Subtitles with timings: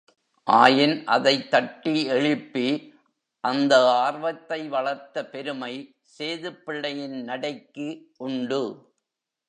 [0.47, 2.93] ஆயின் அதனைத் தட்டி எழுப்பி
[3.43, 5.73] அந்த ஆர்வத்தை வளர்த்த பெருமை
[6.19, 7.87] சேதுப்பிள்ளையின் நடைக்கு
[8.17, 8.63] உண்டு.